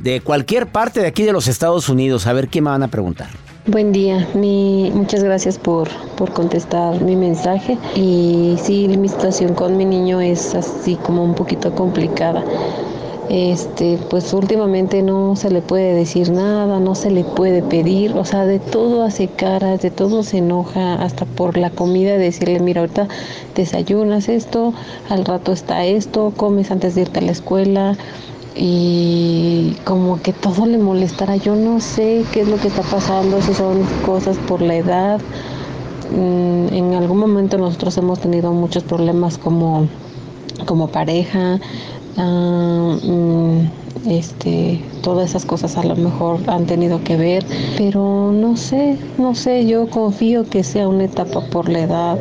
[0.00, 2.28] De cualquier parte de aquí de los Estados Unidos.
[2.28, 3.30] A ver qué me van a preguntar.
[3.66, 7.78] Buen día, mi, muchas gracias por, por contestar mi mensaje.
[7.96, 12.44] Y sí, mi situación con mi niño es así como un poquito complicada.
[13.30, 18.24] Este, pues últimamente no se le puede decir nada, no se le puede pedir, o
[18.24, 22.82] sea, de todo hace caras, de todo se enoja, hasta por la comida, decirle, mira,
[22.82, 23.08] ahorita
[23.54, 24.74] desayunas esto,
[25.08, 27.96] al rato está esto, comes antes de irte a la escuela,
[28.56, 31.36] y como que todo le molestara.
[31.36, 35.20] Yo no sé qué es lo que está pasando, si son cosas por la edad.
[36.12, 39.88] Mm, En algún momento nosotros hemos tenido muchos problemas como,
[40.66, 41.58] como pareja.
[42.16, 47.44] Ah, mm, este, todas esas cosas a lo mejor han tenido que ver,
[47.76, 52.18] pero no sé, no sé, yo confío que sea una etapa por la edad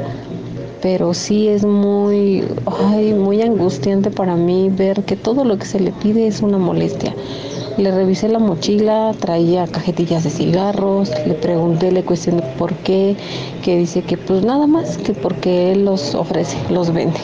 [0.84, 5.80] pero sí es muy, ay, muy angustiante para mí ver que todo lo que se
[5.80, 7.16] le pide es una molestia.
[7.78, 13.16] Le revisé la mochila, traía cajetillas de cigarros, le pregunté, le cuestioné por qué,
[13.64, 17.22] que dice que pues nada más, que porque él los ofrece, los vende.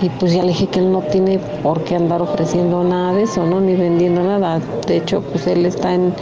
[0.00, 3.22] Y pues ya le dije que él no tiene por qué andar ofreciendo nada de
[3.22, 3.60] eso, ¿no?
[3.60, 4.60] Ni vendiendo nada.
[4.86, 6.12] De hecho, pues él está en,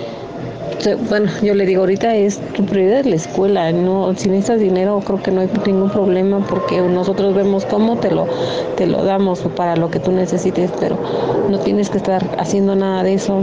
[1.08, 5.22] bueno, yo le digo, ahorita es tu prioridad la escuela, no, si necesitas dinero creo
[5.22, 8.26] que no hay ningún problema porque nosotros vemos cómo te lo,
[8.76, 10.96] te lo damos para lo que tú necesites, pero
[11.48, 13.42] no tienes que estar haciendo nada de eso.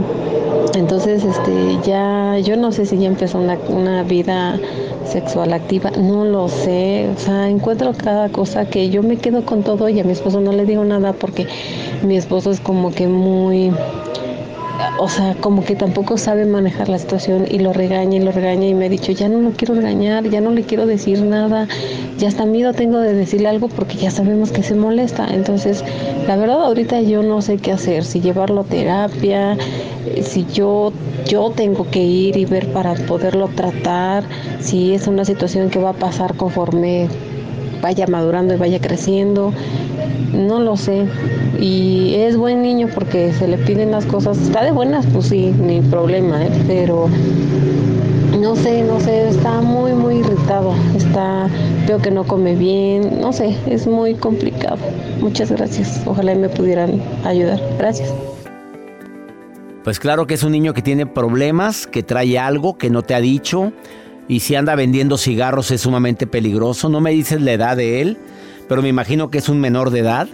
[0.74, 4.58] Entonces, este, ya, yo no sé si ya empezó una, una vida
[5.04, 9.62] sexual activa, no lo sé, o sea, encuentro cada cosa que yo me quedo con
[9.62, 11.46] todo y a mi esposo no le digo nada porque
[12.02, 13.72] mi esposo es como que muy
[14.98, 18.66] o sea, como que tampoco sabe manejar la situación y lo regaña y lo regaña
[18.66, 21.66] y me ha dicho, ya no lo quiero regañar, ya no le quiero decir nada,
[22.18, 25.26] ya hasta miedo tengo de decirle algo porque ya sabemos que se molesta.
[25.32, 25.84] Entonces,
[26.26, 29.56] la verdad ahorita yo no sé qué hacer, si llevarlo a terapia,
[30.06, 30.92] eh, si yo,
[31.26, 34.24] yo tengo que ir y ver para poderlo tratar,
[34.60, 37.08] si es una situación que va a pasar conforme
[37.80, 39.52] vaya madurando y vaya creciendo.
[40.32, 41.06] No lo sé.
[41.60, 44.38] Y es buen niño porque se le piden las cosas.
[44.38, 46.50] Está de buenas, pues sí, ni problema, ¿eh?
[46.66, 47.08] pero
[48.40, 50.74] no sé, no sé, está muy, muy irritado.
[50.96, 51.48] Está,
[51.86, 54.78] veo que no come bien, no sé, es muy complicado.
[55.20, 56.00] Muchas gracias.
[56.06, 57.60] Ojalá me pudieran ayudar.
[57.78, 58.10] Gracias.
[59.84, 63.14] Pues claro que es un niño que tiene problemas, que trae algo que no te
[63.14, 63.72] ha dicho.
[64.28, 66.88] Y si anda vendiendo cigarros es sumamente peligroso.
[66.88, 68.16] No me dices la edad de él,
[68.66, 70.28] pero me imagino que es un menor de edad.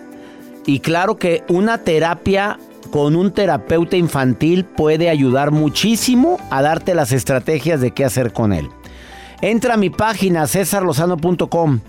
[0.67, 2.59] Y claro que una terapia
[2.91, 8.53] con un terapeuta infantil puede ayudar muchísimo a darte las estrategias de qué hacer con
[8.53, 8.69] él.
[9.41, 11.81] Entra a mi página cesarlozano.com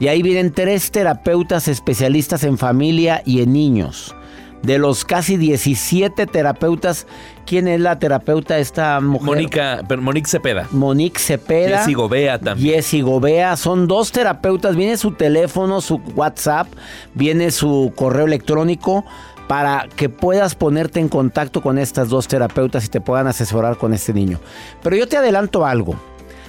[0.00, 4.14] y ahí vienen tres terapeutas especialistas en familia y en niños.
[4.62, 7.06] De los casi 17 terapeutas,
[7.46, 9.26] ¿quién es la terapeuta esta mujer?
[9.26, 10.66] Mónica, Monique Cepeda.
[10.72, 11.78] Monique Cepeda.
[11.78, 12.74] Jessy Gobea también.
[12.74, 13.56] Jessy Gobea.
[13.56, 14.74] Son dos terapeutas.
[14.74, 16.66] Viene su teléfono, su WhatsApp,
[17.14, 19.04] viene su correo electrónico
[19.46, 23.94] para que puedas ponerte en contacto con estas dos terapeutas y te puedan asesorar con
[23.94, 24.38] este niño.
[24.82, 25.96] Pero yo te adelanto algo.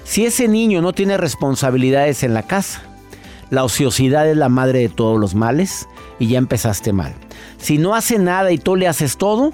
[0.03, 2.82] Si ese niño no tiene responsabilidades en la casa,
[3.49, 5.88] la ociosidad es la madre de todos los males
[6.20, 7.14] y ya empezaste mal.
[7.60, 9.53] Si no hace nada y tú le haces todo,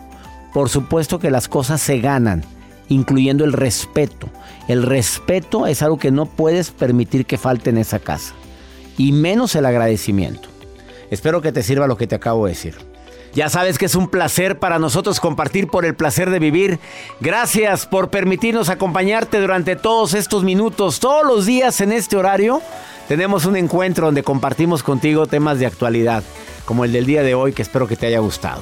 [0.53, 2.43] por supuesto que las cosas se ganan,
[2.87, 4.29] incluyendo el respeto.
[4.67, 8.33] El respeto es algo que no puedes permitir que falte en esa casa.
[8.97, 10.49] Y menos el agradecimiento.
[11.11, 12.75] Espero que te sirva lo que te acabo de decir.
[13.35, 16.79] Ya sabes que es un placer para nosotros compartir por el placer de vivir.
[17.19, 22.61] Gracias por permitirnos acompañarte durante todos estos minutos, todos los días en este horario.
[23.09, 26.23] Tenemos un encuentro donde compartimos contigo temas de actualidad,
[26.65, 28.61] como el del día de hoy, que espero que te haya gustado.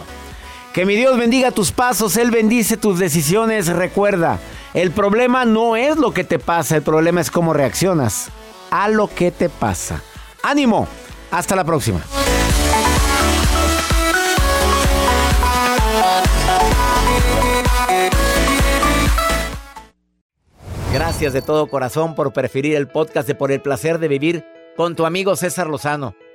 [0.74, 3.68] Que mi Dios bendiga tus pasos, Él bendice tus decisiones.
[3.68, 4.39] Recuerda,
[4.74, 8.30] el problema no es lo que te pasa, el problema es cómo reaccionas
[8.72, 10.01] a lo que te pasa.
[10.41, 10.88] Ánimo,
[11.32, 12.01] hasta la próxima.
[20.91, 24.45] Gracias de todo corazón por preferir el podcast de Por el placer de vivir
[24.76, 26.16] con tu amigo César Lozano.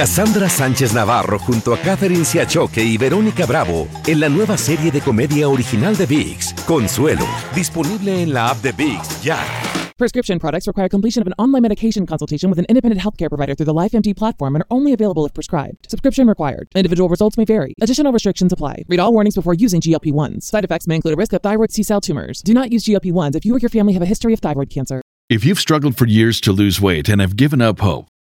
[0.00, 5.02] Cassandra Sánchez Navarro junto a Catherine Siachoque y Verónica Bravo en la nueva serie de
[5.02, 9.38] comedia original de VIX, Consuelo, disponible en la app de VIX ya.
[9.98, 13.66] Prescription products require completion of an online medication consultation with an independent healthcare provider through
[13.66, 15.90] the LifeMD platform and are only available if prescribed.
[15.90, 16.68] Subscription required.
[16.74, 17.74] Individual results may vary.
[17.82, 18.84] Additional restrictions apply.
[18.88, 20.44] Read all warnings before using GLP-1s.
[20.44, 22.40] Side effects may include a risk of thyroid C-cell tumors.
[22.40, 25.02] Do not use GLP-1s if you or your family have a history of thyroid cancer.
[25.28, 28.06] If you've struggled for years to lose weight and have given up hope,